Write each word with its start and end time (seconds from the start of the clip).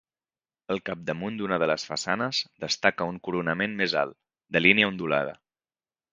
Al 0.75 0.79
capdamunt 0.89 1.37
d'una 1.41 1.59
de 1.63 1.67
les 1.71 1.85
façanes 1.89 2.39
destaca 2.65 3.09
un 3.13 3.21
coronament 3.29 3.77
més 3.83 3.95
alt, 4.03 4.19
de 4.57 4.65
línia 4.69 4.91
ondulada. 4.95 5.39